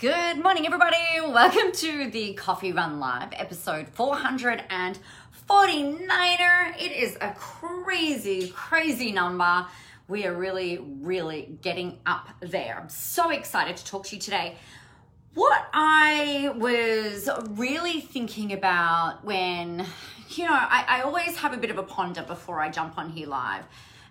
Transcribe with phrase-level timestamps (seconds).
[0.00, 0.96] Good morning, everybody.
[1.20, 4.98] Welcome to the Coffee Run Live, episode 449er.
[6.78, 9.66] It is a crazy, crazy number.
[10.08, 12.78] We are really, really getting up there.
[12.80, 14.56] I'm so excited to talk to you today.
[15.34, 19.84] What I was really thinking about when,
[20.30, 23.10] you know, I, I always have a bit of a ponder before I jump on
[23.10, 23.64] here live.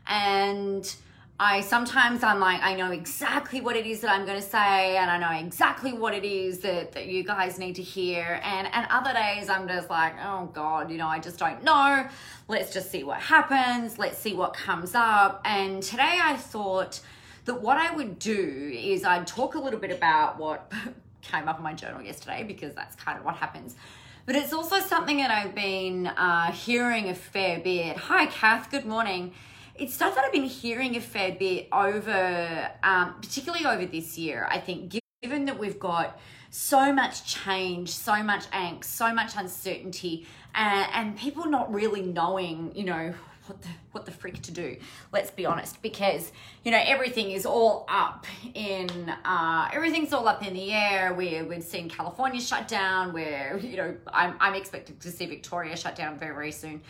[0.06, 0.96] And
[1.42, 4.98] I sometimes I'm like, I know exactly what it is that I'm going to say,
[4.98, 8.42] and I know exactly what it is that, that you guys need to hear.
[8.44, 12.06] And, and other days I'm just like, oh God, you know, I just don't know.
[12.50, 13.98] Let's just see what happens.
[13.98, 15.42] Let's see what comes up.
[15.46, 17.00] And today I thought
[17.46, 20.70] that what I would do is I'd talk a little bit about what
[21.22, 23.78] came up in my journal yesterday, because that's kind of what happens.
[24.26, 27.96] But it's also something that I've been uh, hearing a fair bit.
[27.96, 28.70] Hi, Kath.
[28.70, 29.34] Good morning
[29.80, 34.48] it's stuff that I've been hearing a fair bit over, um, particularly over this year.
[34.50, 40.28] I think, given that we've got so much change, so much angst, so much uncertainty,
[40.54, 43.14] and, and people not really knowing, you know,
[43.46, 44.78] what the what the freak to do.
[45.12, 46.32] Let's be honest, because
[46.64, 48.90] you know everything is all up in
[49.26, 51.14] uh, everything's all up in the air.
[51.14, 53.12] We're we've seen California shut down.
[53.14, 56.82] We're you know I'm I'm expecting to see Victoria shut down very very soon.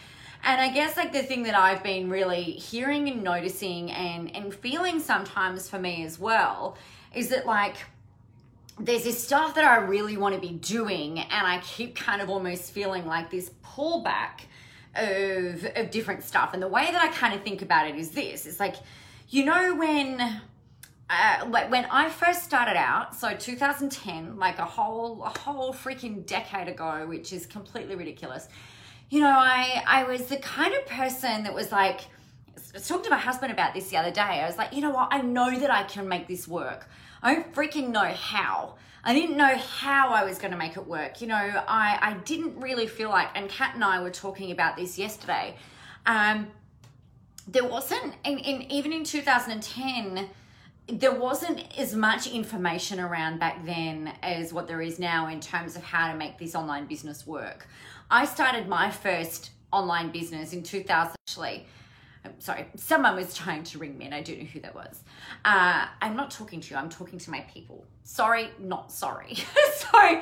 [0.43, 4.53] And I guess like the thing that I've been really hearing and noticing and and
[4.53, 6.77] feeling sometimes for me as well
[7.13, 7.75] is that like
[8.79, 12.29] there's this stuff that I really want to be doing and I keep kind of
[12.29, 14.45] almost feeling like this pullback
[14.95, 16.53] of of different stuff.
[16.53, 18.45] And the way that I kind of think about it is this.
[18.45, 18.75] It's like
[19.27, 20.41] you know when
[21.09, 26.25] uh, like when I first started out, so 2010, like a whole a whole freaking
[26.25, 28.47] decade ago, which is completely ridiculous
[29.09, 32.01] you know, I I was the kind of person that was like
[32.55, 34.21] I was talking to my husband about this the other day.
[34.21, 35.09] I was like, you know what?
[35.11, 36.87] I know that I can make this work.
[37.21, 38.75] I don't freaking know how.
[39.03, 41.21] I didn't know how I was going to make it work.
[41.21, 44.75] You know, I, I didn't really feel like, and Kat and I were talking about
[44.75, 45.55] this yesterday.
[46.05, 46.47] Um,
[47.47, 50.29] there wasn't, in, in even in 2010,
[50.91, 55.75] there wasn't as much information around back then as what there is now in terms
[55.75, 57.67] of how to make this online business work.
[58.09, 61.67] I started my first online business in 2000 actually.
[62.25, 65.03] I'm sorry, someone was trying to ring me and I don't know who that was.
[65.45, 67.85] Uh, I'm not talking to you, I'm talking to my people.
[68.03, 69.35] Sorry, not sorry.
[69.75, 70.21] so,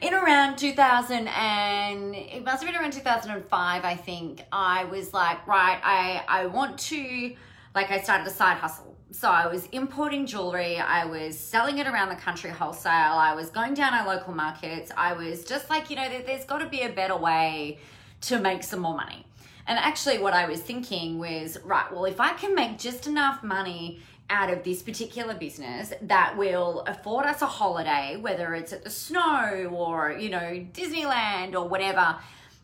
[0.00, 5.46] in around 2000 and it must have been around 2005, I think, I was like,
[5.46, 7.34] right, I, I want to,
[7.74, 11.86] like, I started a side hustle so I was importing jewelry, I was selling it
[11.86, 14.90] around the country wholesale, I was going down our local markets.
[14.96, 17.78] I was just like, you know, there's got to be a better way
[18.22, 19.24] to make some more money.
[19.68, 23.42] And actually, what I was thinking was, right, well, if I can make just enough
[23.44, 28.82] money out of this particular business that will afford us a holiday, whether it's at
[28.82, 32.16] the snow or, you know, Disneyland or whatever.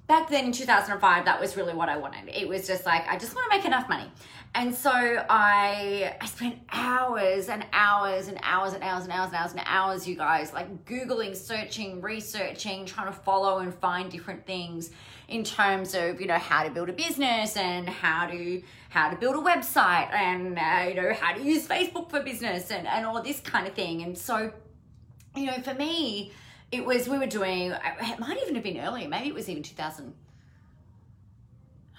[0.09, 2.29] Back then in 2005, that was really what I wanted.
[2.29, 4.11] It was just like, I just want to make enough money.
[4.53, 9.37] And so I I spent hours and hours and hours and hours and hours and
[9.37, 14.47] hours and hours, you guys, like Googling, searching, researching, trying to follow and find different
[14.47, 14.91] things
[15.29, 19.17] in terms of, you know, how to build a business and how to how to
[19.17, 23.07] build a website and uh, you know how to use Facebook for business and, and
[23.07, 24.03] all this kind of thing.
[24.03, 24.53] And so,
[25.37, 26.33] you know, for me,
[26.73, 29.63] it was we were doing it might even have been earlier, maybe it was even
[29.63, 30.13] 2000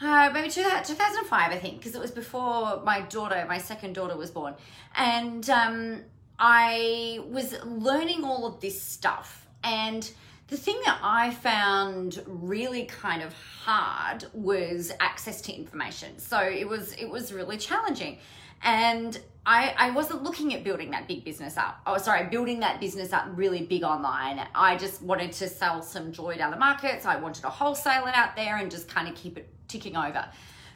[0.02, 4.32] uh, maybe 2005, I think, because it was before my daughter, my second daughter, was
[4.32, 4.56] born.
[4.96, 6.02] And um,
[6.40, 9.48] I was learning all of this stuff.
[9.64, 10.10] And
[10.48, 16.18] the thing that I found really kind of hard was access to information.
[16.20, 18.18] So it was it was really challenging.
[18.64, 21.82] And I, I wasn't looking at building that big business up.
[21.88, 24.46] Oh, sorry, building that business up really big online.
[24.54, 27.06] I just wanted to sell some joy down the markets.
[27.06, 30.26] I wanted to wholesale it out there and just kind of keep it ticking over.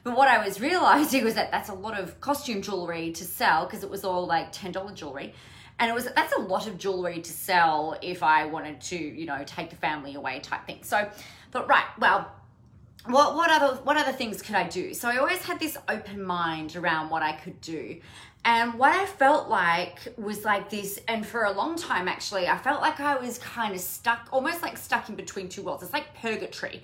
[0.04, 3.66] But what I was realizing was that that's a lot of costume jewelry to sell
[3.66, 5.34] because it was all like $10 jewelry.
[5.78, 9.26] And it was that's a lot of jewelry to sell if I wanted to, you
[9.26, 10.80] know, take the family away type thing.
[10.84, 11.10] So
[11.52, 12.32] but right, well,
[13.08, 14.94] what what other what other things could I do?
[14.94, 18.00] So I always had this open mind around what I could do.
[18.44, 22.58] And what I felt like was like this, and for a long time actually, I
[22.60, 25.82] felt like I was kind of stuck, almost like stuck in between two worlds.
[25.84, 26.84] It's like purgatory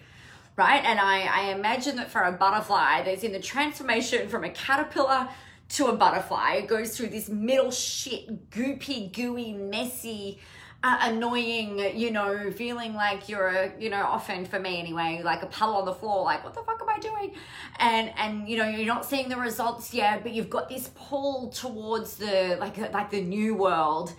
[0.58, 0.84] right?
[0.84, 5.30] And I, I imagine that for a butterfly, there's in the transformation from a caterpillar
[5.70, 10.40] to a butterfly, it goes through this middle shit, goopy, gooey, messy,
[10.84, 15.44] uh, annoying, you know, feeling like you're a, you know, often for me anyway, like
[15.44, 17.36] a puddle on the floor, like what the fuck am I doing?
[17.78, 21.50] And and you know, you're not seeing the results yet, but you've got this pull
[21.50, 24.14] towards the like like the new world.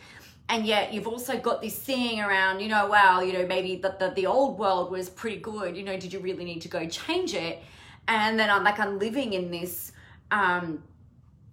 [0.49, 3.97] And yet you've also got this thing around you know wow you know maybe the,
[3.99, 5.77] the, the old world was pretty good.
[5.77, 7.61] You know did you really need to go change it?
[8.09, 9.93] And then i'm like i'm living in this
[10.33, 10.83] um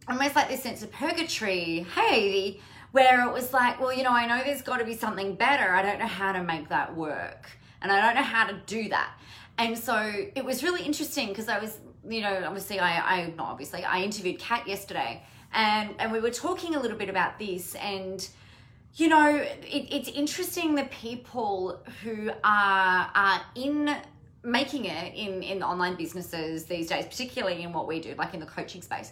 [0.07, 1.85] almost like this sense of purgatory.
[1.95, 2.59] Hey
[2.91, 5.73] where it was like well you know i know there's got to be something better
[5.73, 7.49] i don't know how to make that work
[7.81, 9.11] and i don't know how to do that
[9.57, 9.97] and so
[10.35, 14.01] it was really interesting because i was you know obviously i i not obviously i
[14.01, 15.21] interviewed kat yesterday
[15.53, 18.29] and and we were talking a little bit about this and
[18.95, 23.95] you know, it, it's interesting the people who are are in
[24.43, 28.39] making it in in online businesses these days, particularly in what we do, like in
[28.39, 29.11] the coaching space.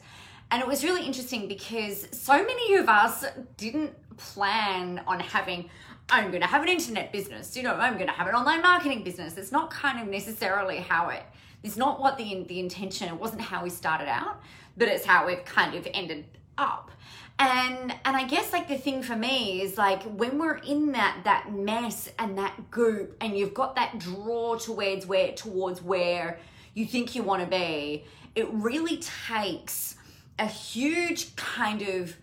[0.51, 3.25] And it was really interesting because so many of us
[3.57, 5.69] didn't plan on having
[6.09, 8.61] I'm going to have an internet business, you know, I'm going to have an online
[8.61, 9.35] marketing business.
[9.35, 11.23] It's not kind of necessarily how it
[11.63, 14.41] it's not what the the intention, it wasn't how we started out,
[14.77, 16.25] but it's how we've kind of ended
[16.57, 16.91] up
[17.39, 21.19] and and i guess like the thing for me is like when we're in that
[21.23, 26.39] that mess and that goop and you've got that draw towards where towards where
[26.73, 28.03] you think you want to be
[28.35, 29.96] it really takes
[30.39, 32.15] a huge kind of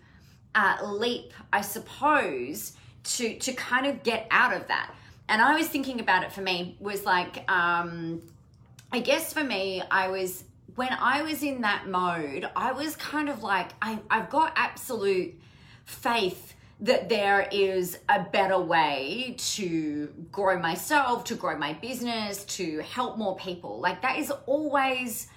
[0.53, 2.73] uh, leap i suppose
[3.03, 4.93] to to kind of get out of that
[5.27, 8.21] and i was thinking about it for me was like um
[8.91, 10.45] i guess for me i was
[10.75, 15.33] when I was in that mode, I was kind of like, I, I've got absolute
[15.85, 22.79] faith that there is a better way to grow myself, to grow my business, to
[22.79, 23.79] help more people.
[23.79, 25.27] Like that is always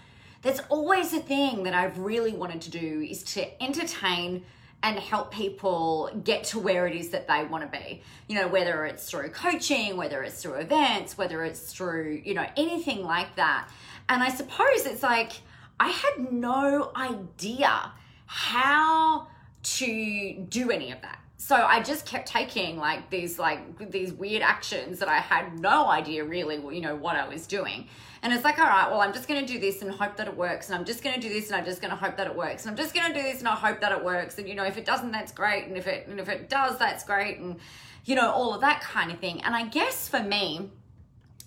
[0.42, 4.44] that's always a thing that I've really wanted to do is to entertain
[4.82, 8.00] and help people get to where it is that they want to be.
[8.28, 12.46] You know, whether it's through coaching, whether it's through events, whether it's through, you know,
[12.56, 13.68] anything like that.
[14.08, 15.32] And I suppose it's like,
[15.80, 17.92] I had no idea
[18.26, 19.26] how
[19.62, 21.18] to do any of that.
[21.36, 25.88] So I just kept taking like these like these weird actions that I had no
[25.88, 27.88] idea really, you know, what I was doing.
[28.22, 30.26] And it's like, all right, well, I'm just going to do this and hope that
[30.28, 30.68] it works.
[30.68, 32.34] And I'm just going to do this and I'm just going to hope that it
[32.34, 32.64] works.
[32.64, 34.38] And I'm just going to do this and I hope that it works.
[34.38, 35.64] And you know, if it doesn't, that's great.
[35.64, 37.38] And if it and if it does, that's great.
[37.38, 37.56] And
[38.04, 39.42] you know, all of that kind of thing.
[39.42, 40.70] And I guess for me,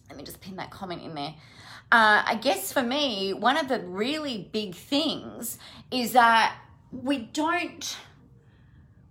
[0.09, 1.33] let me just pin that comment in there
[1.91, 5.57] uh, I guess for me, one of the really big things
[5.91, 6.55] is that
[6.91, 7.97] we don't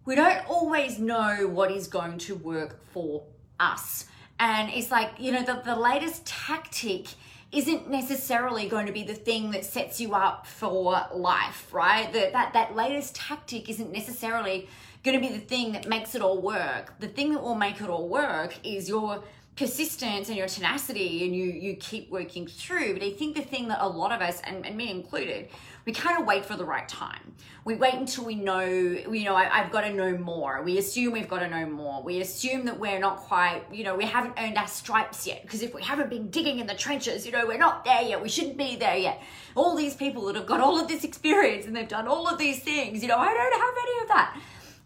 [0.07, 3.25] we don't always know what is going to work for
[3.61, 4.07] us.
[4.39, 7.09] And it's like, you know, the, the latest tactic
[7.53, 12.13] isn't necessarily going to be the thing that sets you up for life, right?
[12.13, 14.69] The, that, that latest tactic isn't necessarily
[15.03, 16.95] going to be the thing that makes it all work.
[17.01, 19.25] The thing that will make it all work is your
[19.57, 23.69] persistence and your tenacity and you you keep working through but i think the thing
[23.69, 25.49] that a lot of us and, and me included
[25.87, 27.35] we kind of wait for the right time.
[27.65, 30.63] We wait until we know you know I, have got to know more.
[30.63, 32.03] We assume we've got to know more.
[32.03, 35.43] We assume that we're not quite you know we haven't earned our stripes yet.
[35.43, 38.23] Because if we haven't been digging in the trenches you know we're not there yet.
[38.23, 39.23] We shouldn't be there yet.
[39.55, 42.39] All these people that have got all of this experience and they've done all of
[42.39, 44.41] these things you know i don't have any of that.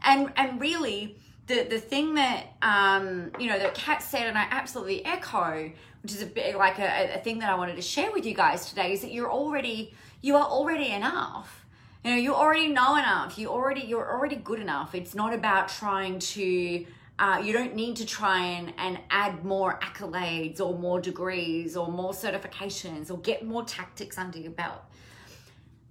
[0.06, 4.46] And and really the the thing that um, you know that Kat said, and I
[4.50, 5.70] absolutely echo,
[6.02, 8.34] which is a bit like a, a thing that I wanted to share with you
[8.34, 9.92] guys today, is that you're already
[10.24, 11.66] you are already enough.
[12.02, 13.38] You know, you already know enough.
[13.38, 14.94] You already you're already good enough.
[14.94, 16.86] It's not about trying to.
[17.18, 21.88] Uh, you don't need to try and, and add more accolades or more degrees or
[21.88, 24.82] more certifications or get more tactics under your belt.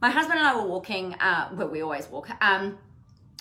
[0.02, 2.30] My husband and I were walking, uh, where we always walk.
[2.42, 2.78] Um,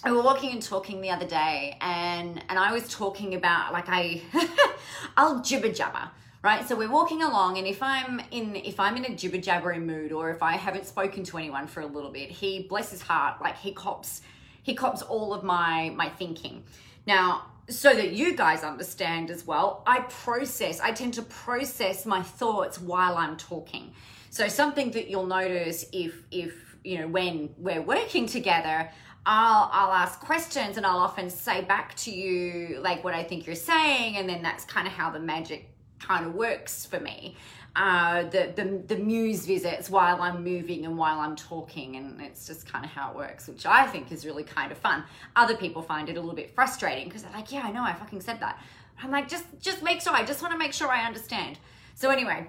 [0.04, 3.88] we were walking and talking the other day and and I was talking about like
[3.88, 4.20] I
[5.16, 6.10] I'll jibber jabber
[6.42, 6.68] right?
[6.68, 10.12] So we're walking along and if I'm in if I'm in a jibber jabbering mood
[10.12, 13.40] or if I haven't spoken to anyone for a little bit he bless his heart
[13.40, 14.22] like he cops
[14.62, 16.64] he cops all of my my thinking.
[17.06, 22.22] Now so that you guys understand as well I process I tend to process my
[22.22, 23.92] thoughts while I'm talking.
[24.30, 28.90] So something that you'll notice if if you know when we're working together
[29.24, 33.46] I'll I'll ask questions and I'll often say back to you like what I think
[33.46, 35.71] you're saying, and then that's kind of how the magic
[36.02, 37.36] kind of works for me.
[37.74, 42.46] Uh, the, the the muse visits while I'm moving and while I'm talking, and it's
[42.46, 45.04] just kind of how it works, which I think is really kind of fun.
[45.36, 47.94] Other people find it a little bit frustrating because they're like, "Yeah, I know, I
[47.94, 48.60] fucking said that."
[49.02, 50.12] I'm like, just just make sure.
[50.12, 51.58] I just want to make sure I understand.
[51.94, 52.48] So anyway,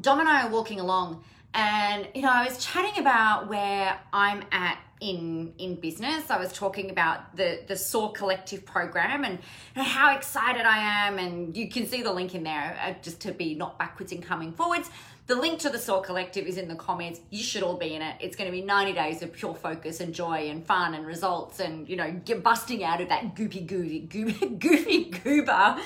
[0.00, 1.24] Dom and I are walking along,
[1.56, 6.30] and you know, I was chatting about where I'm at in in business.
[6.30, 9.38] I was talking about the the Soar Collective program and,
[9.74, 13.20] and how excited I am, and you can see the link in there uh, just
[13.20, 14.90] to be not backwards and coming forwards.
[15.28, 17.20] The link to the Soar Collective is in the comments.
[17.30, 18.16] You should all be in it.
[18.20, 21.58] It's going to be 90 days of pure focus and joy and fun and results
[21.58, 25.82] and, you know, get busting out of that goopy, goopy, goopy, goopy goober.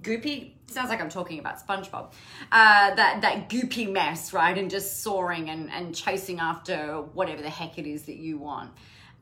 [0.00, 2.12] Goopy sounds like I'm talking about SpongeBob.
[2.52, 4.56] Uh, that that goopy mess, right?
[4.56, 8.70] And just soaring and, and chasing after whatever the heck it is that you want.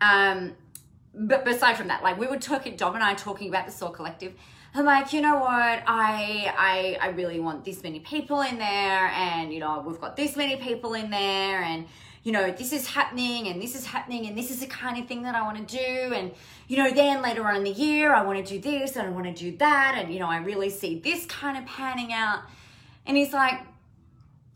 [0.00, 0.54] Um,
[1.14, 3.90] but aside from that, like we were talking, Dom and I talking about the Soar
[3.90, 4.34] Collective
[4.76, 5.82] I'm like, you know what?
[5.86, 10.16] I I I really want this many people in there, and you know we've got
[10.16, 11.86] this many people in there, and
[12.26, 15.06] you know this is happening, and this is happening, and this is the kind of
[15.06, 16.32] thing that I want to do, and
[16.66, 19.10] you know then later on in the year I want to do this and I
[19.10, 22.42] want to do that, and you know I really see this kind of panning out,
[23.06, 23.60] and he's like.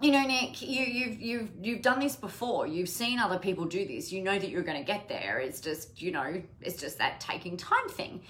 [0.02, 2.66] You know, Nick, you, you've you've you've done this before.
[2.66, 4.10] You've seen other people do this.
[4.10, 5.40] You know that you're going to get there.
[5.40, 8.22] It's just you know, it's just that taking time thing.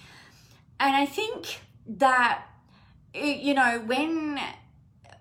[0.81, 2.43] And I think that
[3.15, 4.37] eh, you know when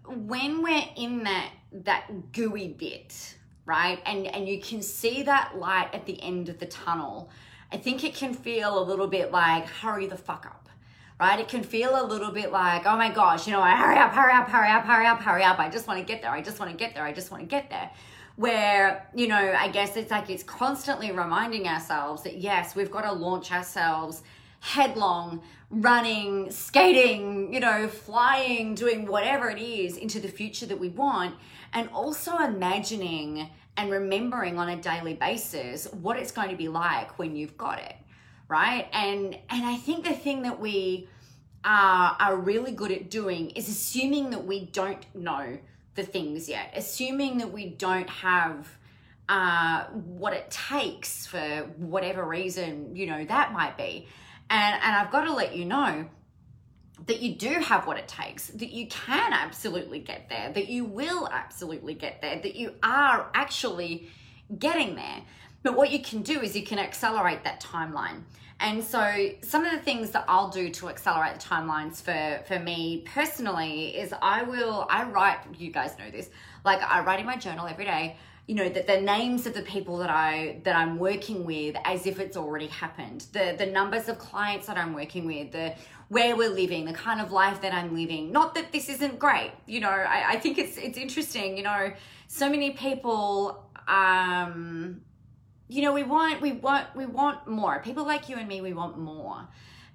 [0.09, 3.37] when we're in that that gooey bit
[3.67, 4.01] right?
[4.07, 7.31] And and you can see that light at the end of the tunnel.
[7.73, 10.61] I think it can feel a little bit like hurry the fuck up
[11.21, 11.39] right?
[11.39, 14.13] It can feel a little bit like oh my gosh you know I hurry up
[14.13, 15.59] hurry up hurry up hurry up hurry up.
[15.59, 17.43] I just want to get there i just want to get there i just want
[17.43, 17.91] to get there.
[18.37, 23.03] Where you know i guess it's like it's constantly reminding ourselves that yes we've got
[23.03, 24.23] to launch ourselves
[24.61, 30.89] headlong, running, skating, you know, flying, doing whatever it is into the future that we
[30.91, 31.35] want,
[31.73, 37.19] and also imagining and remembering on a daily basis what it's going to be like
[37.19, 37.97] when you've got it,
[38.49, 38.89] right?
[38.93, 41.09] And and I think the thing that we
[41.65, 45.59] are are really good at doing is assuming that we don't know
[45.95, 48.69] the things yet, assuming that we don't have
[49.29, 51.39] uh, what it takes for
[51.77, 54.09] whatever reason, you know, that might be.
[54.51, 56.09] And, and I've got to let you know
[57.07, 60.85] that you do have what it takes, that you can absolutely get there, that you
[60.85, 64.09] will absolutely get there, that you are actually
[64.59, 65.23] getting there.
[65.63, 68.23] But what you can do is you can accelerate that timeline.
[68.61, 72.59] And so some of the things that I'll do to accelerate the timelines for for
[72.59, 76.29] me personally is I will I write you guys know this.
[76.63, 78.17] Like I write in my journal every day
[78.51, 82.05] you know that the names of the people that i that i'm working with as
[82.05, 83.21] if it's already happened.
[83.33, 85.73] The the numbers of clients that i'm working with the
[86.09, 88.33] where we're living the kind of life that i'm living.
[88.33, 91.93] Not that this isn't great you know i, I think it's it's interesting you know
[92.27, 95.01] so many people um
[95.69, 97.79] you know we want we want we want more.
[97.89, 99.47] People like you and me we want more.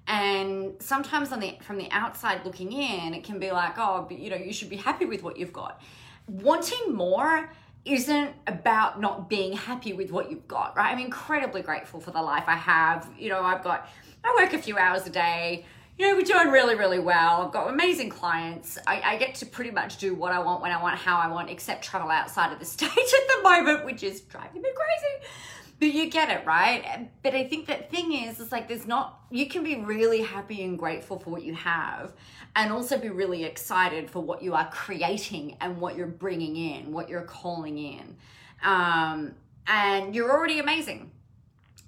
[0.06, 4.18] And sometimes on the from the outside looking in it can be like oh but
[4.18, 5.82] you know you should be happy with what you've got.
[6.26, 7.50] Wanting more
[7.86, 10.92] isn't about not being happy with what you've got, right?
[10.92, 13.08] I'm incredibly grateful for the life I have.
[13.18, 13.88] You know, I've got,
[14.24, 15.64] I work a few hours a day.
[15.96, 17.42] You know, we're doing really, really well.
[17.42, 18.76] I've got amazing clients.
[18.86, 21.28] I, I get to pretty much do what I want, when I want, how I
[21.28, 25.26] want, except travel outside of the state at the moment, which is driving me crazy.
[25.78, 27.10] But you get it, right?
[27.22, 30.62] But I think that thing is, it's like there's not, you can be really happy
[30.62, 32.14] and grateful for what you have
[32.54, 36.92] and also be really excited for what you are creating and what you're bringing in,
[36.92, 38.16] what you're calling in.
[38.62, 39.34] Um,
[39.66, 41.10] and you're already amazing.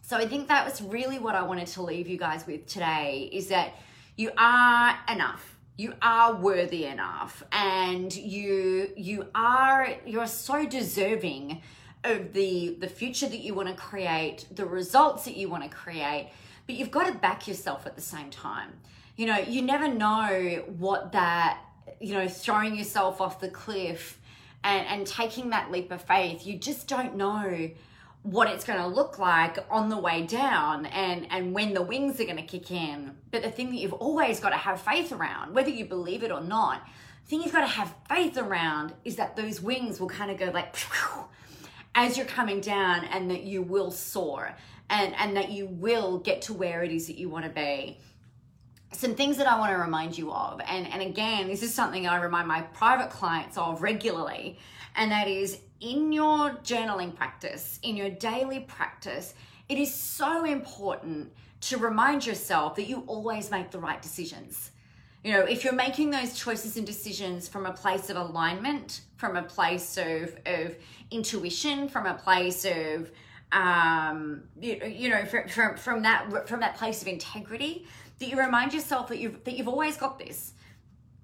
[0.03, 3.31] So I think that was really what I wanted to leave you guys with today
[3.33, 3.75] is that
[4.17, 5.57] you are enough.
[5.77, 11.63] You are worthy enough and you you are you're so deserving
[12.17, 16.31] the the future that you want to create, the results that you want to create,
[16.67, 18.73] but you've got to back yourself at the same time.
[19.17, 21.61] You know, you never know what that,
[22.01, 24.21] you know, throwing yourself off the cliff
[24.63, 27.71] and, and taking that leap of faith, you just don't know
[28.23, 32.21] what it's going to look like on the way down and and when the wings
[32.21, 33.17] are going to kick in.
[33.31, 36.31] But the thing that you've always got to have faith around whether you believe it
[36.31, 36.83] or not
[37.29, 40.39] the thing you've got to have faith around is that those wings will kind of
[40.39, 40.75] go like
[41.95, 44.55] as you're coming down and that you will soar
[44.91, 47.99] and and that you will get to where it is that you want to be
[48.93, 50.61] some things that I want to remind you of.
[50.67, 54.59] And, and again, this is something I remind my private clients of regularly.
[54.97, 59.35] And that is in your journaling practice, in your daily practice,
[59.69, 64.71] it is so important to remind yourself that you always make the right decisions.
[65.25, 69.37] You know, if you're making those choices and decisions from a place of alignment, from
[69.37, 70.77] a place of, of
[71.11, 73.11] intuition, from a place of
[73.51, 77.87] um, you, you know, from, from, from that from that place of integrity,
[78.19, 80.53] that you remind yourself that you've that you've always got this.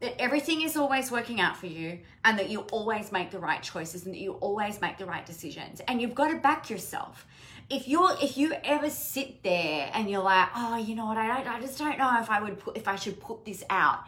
[0.00, 3.62] that everything is always working out for you and that you always make the right
[3.62, 7.26] choices and that you always make the right decisions and you've got to back yourself
[7.70, 11.26] if you're if you ever sit there and you're like oh you know what i,
[11.42, 14.00] don't, I just don't know if i would put if i should put this out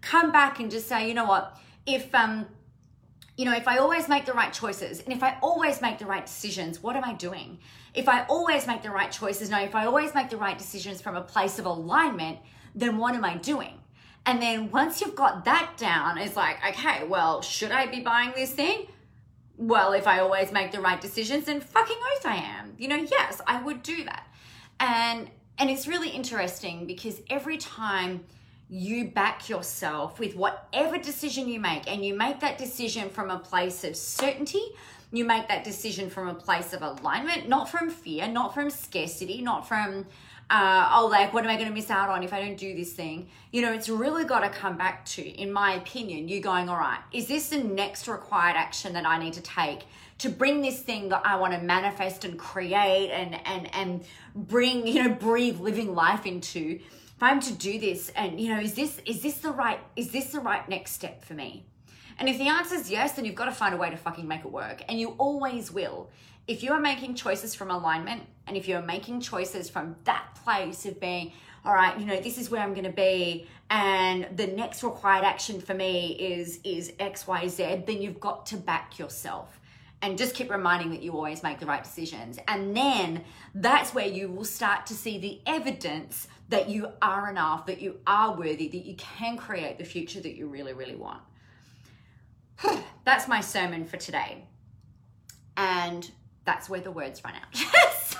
[0.00, 1.56] come back and just say you know what
[1.86, 2.46] if um
[3.36, 6.06] you know, if I always make the right choices and if I always make the
[6.06, 7.58] right decisions, what am I doing?
[7.92, 11.00] If I always make the right choices, no, if I always make the right decisions
[11.00, 12.38] from a place of alignment,
[12.74, 13.80] then what am I doing?
[14.26, 18.32] And then once you've got that down, it's like, okay, well, should I be buying
[18.36, 18.86] this thing?
[19.56, 22.74] Well, if I always make the right decisions, then fucking oath I am.
[22.78, 24.26] You know, yes, I would do that.
[24.80, 28.24] And and it's really interesting because every time
[28.68, 33.38] you back yourself with whatever decision you make, and you make that decision from a
[33.38, 34.62] place of certainty.
[35.12, 39.42] You make that decision from a place of alignment, not from fear, not from scarcity,
[39.42, 40.06] not from,
[40.50, 42.74] uh, oh, like, what am I going to miss out on if I don't do
[42.74, 43.28] this thing?
[43.50, 46.76] You know, it's really got to come back to, in my opinion, you going, all
[46.76, 49.84] right, is this the next required action that I need to take
[50.18, 54.86] to bring this thing that I want to manifest and create and and and bring,
[54.86, 56.80] you know, breathe living life into?
[57.16, 60.10] if I'm to do this and you know, is this is this the right is
[60.10, 61.64] this the right next step for me?
[62.18, 64.26] And if the answer is yes, then you've got to find a way to fucking
[64.26, 64.82] make it work.
[64.88, 66.10] And you always will.
[66.46, 70.84] If you are making choices from alignment and if you're making choices from that place
[70.84, 71.32] of being,
[71.64, 75.24] all right, you know, this is where I'm going to be and the next required
[75.24, 79.58] action for me is is XYZ, then you've got to back yourself
[80.02, 82.38] and just keep reminding that you always make the right decisions.
[82.46, 87.64] And then that's where you will start to see the evidence that you are enough,
[87.66, 91.22] that you are worthy, that you can create the future that you really, really want.
[93.04, 94.44] that's my sermon for today.
[95.56, 96.10] And
[96.44, 97.56] that's where the words run out.
[98.04, 98.18] so,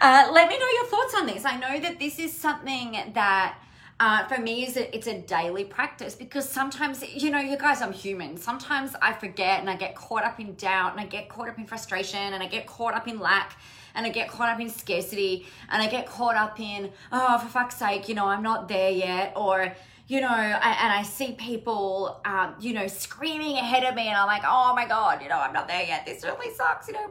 [0.00, 1.44] uh, let me know your thoughts on this.
[1.44, 3.58] I know that this is something that
[4.00, 7.92] uh, for me is it's a daily practice because sometimes you know you guys i'm
[7.92, 11.48] human sometimes i forget and i get caught up in doubt and i get caught
[11.48, 13.56] up in frustration and i get caught up in lack
[13.94, 17.48] and I get caught up in scarcity and I get caught up in, oh, for
[17.48, 19.32] fuck's sake, you know, I'm not there yet.
[19.36, 19.74] Or,
[20.12, 24.14] you know, I, and I see people, um, you know, screaming ahead of me, and
[24.14, 26.04] I'm like, oh my god, you know, I'm not there yet.
[26.04, 27.08] This really sucks, you know.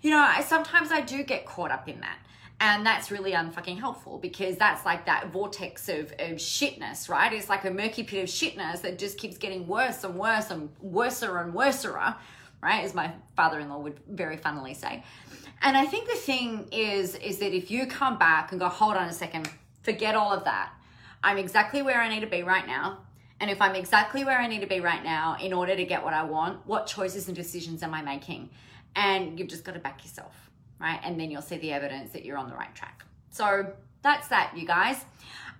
[0.00, 2.16] You know, I, sometimes I do get caught up in that.
[2.60, 7.30] And that's really unfucking helpful because that's like that vortex of, of shitness, right?
[7.30, 10.70] It's like a murky pit of shitness that just keeps getting worse and worse and
[10.80, 12.84] worser and worser, right?
[12.84, 15.04] As my father-in-law would very funnily say.
[15.60, 18.96] And I think the thing is, is that if you come back and go, hold
[18.96, 19.50] on a second,
[19.82, 20.72] forget all of that.
[21.22, 22.98] I'm exactly where I need to be right now.
[23.40, 26.04] And if I'm exactly where I need to be right now in order to get
[26.04, 28.50] what I want, what choices and decisions am I making?
[28.94, 31.00] And you've just got to back yourself, right?
[31.02, 33.04] And then you'll see the evidence that you're on the right track.
[33.30, 35.04] So that's that, you guys.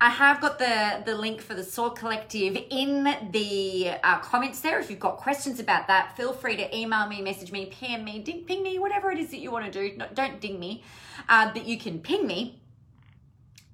[0.02, 4.78] I have got the, the link for the Soar Collective in the uh, comments there.
[4.78, 8.18] If you've got questions about that, feel free to email me, message me, PM me,
[8.18, 9.96] ding, ping me, whatever it is that you want to do.
[9.98, 10.84] No, don't ding me,
[11.28, 12.60] uh, but you can ping me.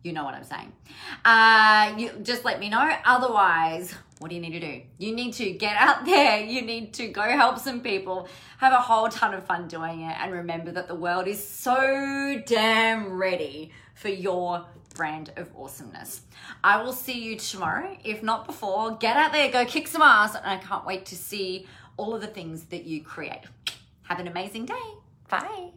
[0.06, 0.72] You know what I'm saying.
[1.24, 2.88] Uh, you just let me know.
[3.04, 4.82] Otherwise, what do you need to do?
[4.98, 6.38] You need to get out there.
[6.38, 10.16] You need to go help some people, have a whole ton of fun doing it,
[10.20, 14.64] and remember that the world is so damn ready for your
[14.94, 16.20] brand of awesomeness.
[16.62, 18.96] I will see you tomorrow, if not before.
[18.96, 21.66] Get out there, go kick some ass, and I can't wait to see
[21.96, 23.42] all of the things that you create.
[24.04, 24.86] Have an amazing day.
[25.28, 25.72] Bye.